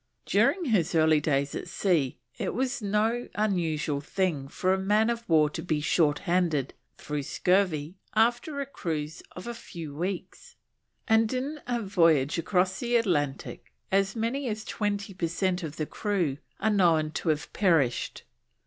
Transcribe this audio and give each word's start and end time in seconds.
During 0.25 0.65
his 0.65 0.95
early 0.95 1.19
days 1.21 1.53
at 1.53 1.67
sea 1.67 2.17
it 2.35 2.55
was 2.55 2.81
no 2.81 3.29
unusual 3.35 4.01
thing 4.01 4.47
for 4.47 4.73
a 4.73 4.77
man 4.79 5.11
of 5.11 5.29
war 5.29 5.47
to 5.51 5.61
be 5.61 5.79
short 5.79 6.17
handed 6.25 6.73
through 6.97 7.21
scurvy 7.21 7.97
after 8.15 8.59
a 8.59 8.65
cruise 8.65 9.21
of 9.35 9.45
a 9.45 9.53
few 9.53 9.93
weeks, 9.93 10.55
and 11.07 11.31
in 11.31 11.59
a 11.67 11.83
voyage 11.83 12.39
across 12.39 12.79
the 12.79 12.95
Atlantic 12.95 13.71
as 13.91 14.15
many 14.15 14.47
as 14.47 14.65
twenty 14.65 15.13
per 15.13 15.27
cent 15.27 15.61
of 15.61 15.75
the 15.77 15.85
crew 15.85 16.37
are 16.59 16.71
known 16.71 17.11
to 17.11 17.29
have 17.29 17.53
perished. 17.53 18.23